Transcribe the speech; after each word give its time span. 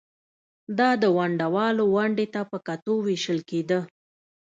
دا 0.77 0.89
د 1.01 1.03
ونډه 1.17 1.47
وال 1.55 1.77
ونډې 1.93 2.25
ته 2.33 2.41
په 2.51 2.57
کتو 2.67 2.93
وېشل 3.05 3.39
کېده 3.49 3.79